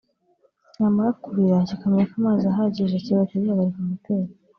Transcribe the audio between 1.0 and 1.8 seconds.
kuhira